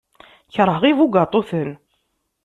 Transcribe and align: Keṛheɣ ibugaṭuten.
Keṛheɣ 0.53 0.83
ibugaṭuten. 0.91 1.69